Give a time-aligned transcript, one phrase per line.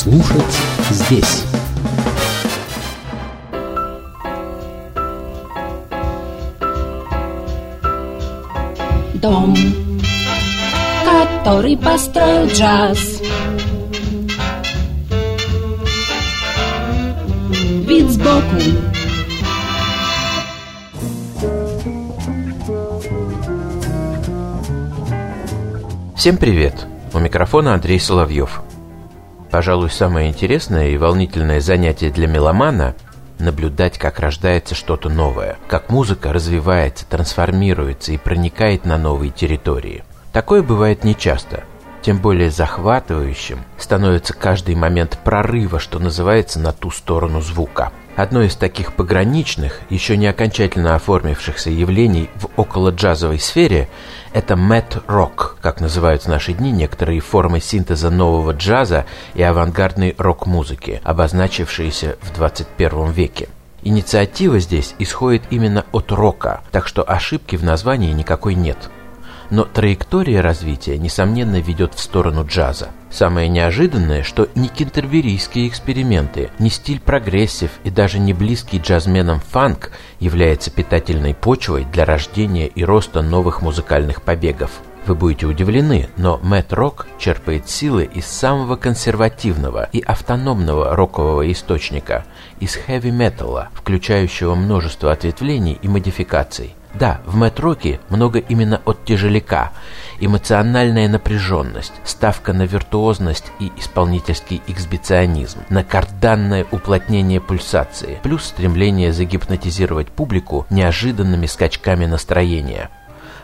[0.00, 0.56] слушать
[0.88, 1.44] здесь.
[9.16, 9.54] Дом,
[11.04, 13.20] который построил джаз.
[17.86, 18.40] Вид сбоку.
[26.16, 26.86] Всем привет!
[27.12, 28.62] У микрофона Андрей Соловьев.
[29.50, 32.94] Пожалуй, самое интересное и волнительное занятие для меломана–
[33.40, 40.04] наблюдать, как рождается что-то новое, как музыка развивается, трансформируется и проникает на новые территории.
[40.32, 41.64] Такое бывает нечасто.
[42.02, 48.54] Тем более захватывающим становится каждый момент прорыва, что называется, на ту сторону звука– Одно из
[48.54, 53.88] таких пограничных, еще не окончательно оформившихся явлений в около-джазовой сфере–
[54.34, 61.00] это мэт-рок, как называют в наши дни некоторые формы синтеза нового джаза и авангардной рок-музыки,
[61.02, 63.48] обозначившиеся в 21 веке.
[63.82, 68.90] Инициатива здесь исходит именно от рока, так что ошибки в названии никакой нет–
[69.50, 72.90] но траектория развития, несомненно, ведет в сторону джаза.
[73.10, 79.90] Самое неожиданное, что ни кентерберийские эксперименты, ни стиль прогрессив и даже не близкий джазменам фанк
[80.20, 84.70] является питательной почвой для рождения и роста новых музыкальных побегов.
[85.06, 92.24] Вы будете удивлены, но Мэтт Рок черпает силы из самого консервативного и автономного рокового источника,
[92.60, 96.74] из хэви-металла, включающего множество ответвлений и модификаций.
[96.94, 99.70] Да, в Мэтроке много именно от тяжеляка.
[100.18, 110.08] Эмоциональная напряженность, ставка на виртуозность и исполнительский эксбиционизм, на карданное уплотнение пульсации, плюс стремление загипнотизировать
[110.08, 112.90] публику неожиданными скачками настроения.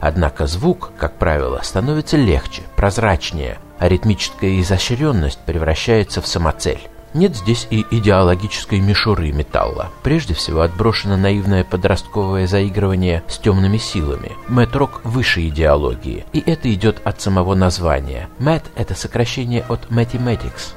[0.00, 6.80] Однако звук, как правило, становится легче, прозрачнее, а ритмическая изощренность превращается в самоцель.
[7.14, 9.92] Нет здесь и идеологической мишуры металла.
[10.02, 14.32] Прежде всего отброшено наивное подростковое заигрывание с темными силами.
[14.48, 18.28] Мэтрок выше идеологии, и это идет от самого названия.
[18.40, 20.74] Мэт– это сокращение от mathematics,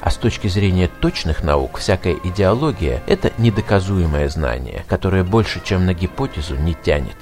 [0.00, 5.94] а с точки зрения точных наук, всякая идеология– это недоказуемое знание, которое больше, чем на
[5.94, 7.16] гипотезу, не тянет.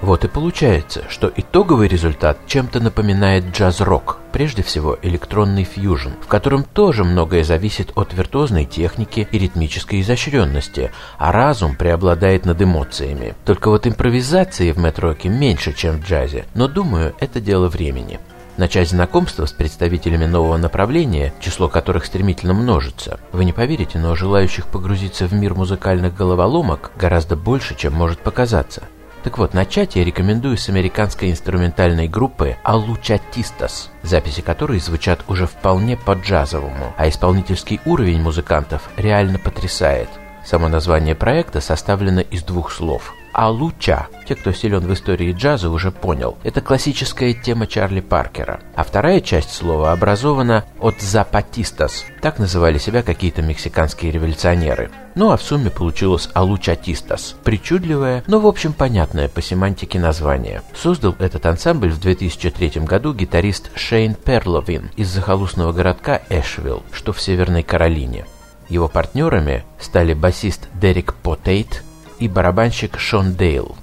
[0.00, 6.62] Вот и получается, что итоговый результат чем-то напоминает джаз-рок, прежде всего электронный фьюжн, в котором
[6.62, 13.34] тоже многое зависит от виртуозной техники и ритмической изощренности, а разум преобладает над эмоциями.
[13.44, 18.20] Только вот импровизации в метроке меньше, чем в джазе, но думаю, это дело времени.
[18.56, 23.18] Начать знакомство с представителями нового направления, число которых стремительно множится.
[23.32, 28.84] Вы не поверите, но желающих погрузиться в мир музыкальных головоломок гораздо больше, чем может показаться.
[29.22, 35.96] Так вот, начать я рекомендую с американской инструментальной группы Алучатистас, записи которой звучат уже вполне
[35.96, 40.08] по-джазовому, а исполнительский уровень музыкантов реально потрясает.
[40.44, 44.08] Само название проекта составлено из двух слов а луча.
[44.26, 46.36] Те, кто силен в истории джаза, уже понял.
[46.42, 48.60] Это классическая тема Чарли Паркера.
[48.74, 52.04] А вторая часть слова образована от «запатистас».
[52.20, 54.90] Так называли себя какие-то мексиканские революционеры.
[55.18, 57.34] Ну а в сумме получилось «алучатистас».
[57.42, 60.62] Причудливое, но в общем понятное по семантике название.
[60.76, 67.20] Создал этот ансамбль в 2003 году гитарист Шейн Перловин из захолустного городка Эшвилл, что в
[67.20, 68.26] Северной Каролине.
[68.68, 71.82] Его партнерами стали басист Дерек Потейт
[72.20, 73.74] и барабанщик Шон Дейл.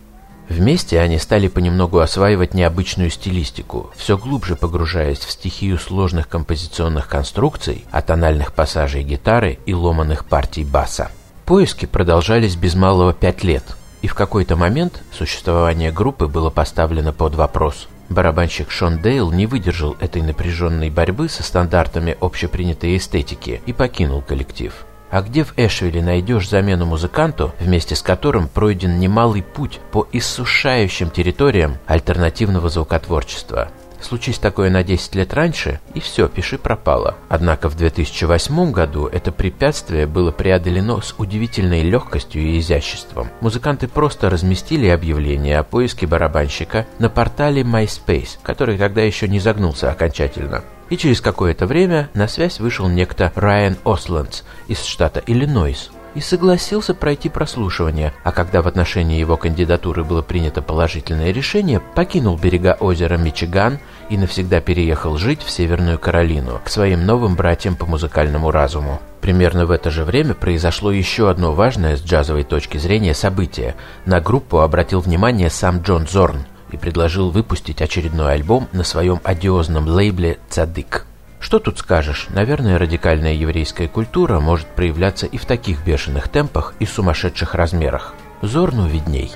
[0.47, 7.83] Вместе они стали понемногу осваивать необычную стилистику, все глубже погружаясь в стихию сложных композиционных конструкций,
[7.91, 11.11] атональных пассажей гитары и ломаных партий баса.
[11.45, 13.63] Поиски продолжались без малого пять лет,
[14.01, 17.87] и в какой-то момент существование группы было поставлено под вопрос.
[18.09, 24.73] Барабанщик Шон Дейл не выдержал этой напряженной борьбы со стандартами общепринятой эстетики и покинул коллектив.
[25.11, 31.11] А где в Эшвилле найдешь замену музыканту, вместе с которым пройден немалый путь по иссушающим
[31.11, 33.69] территориям альтернативного звукотворчества?
[34.05, 37.15] Случись такое на 10 лет раньше, и все, пиши пропало.
[37.27, 43.29] Однако в 2008 году это препятствие было преодолено с удивительной легкостью и изяществом.
[43.41, 49.89] Музыканты просто разместили объявление о поиске барабанщика на портале MySpace, который тогда еще не загнулся
[49.89, 50.63] окончательно.
[50.91, 56.93] И через какое-то время на связь вышел некто Райан Ослендс из штата Иллинойс и согласился
[56.93, 63.17] пройти прослушивание, а когда в отношении его кандидатуры было принято положительное решение, покинул берега озера
[63.17, 63.79] Мичиган
[64.09, 68.99] и навсегда переехал жить в Северную Каролину к своим новым братьям по музыкальному разуму.
[69.21, 73.75] Примерно в это же время произошло еще одно важное с джазовой точки зрения событие.
[74.05, 76.45] На группу обратил внимание сам Джон Зорн–
[76.75, 81.05] и предложил выпустить очередной альбом на своем одиозном лейбле «Цадык».
[81.45, 86.87] Что тут скажешь, наверное, радикальная еврейская культура может проявляться и в таких бешеных темпах и
[86.87, 88.15] сумасшедших размерах.
[88.41, 89.31] Зорну видней.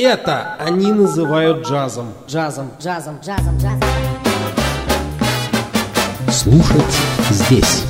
[0.00, 2.12] Это они называют джазом.
[2.26, 3.80] Джазом, джазом, джазом, джазом.
[6.30, 6.96] Слушать
[7.30, 7.84] здесь.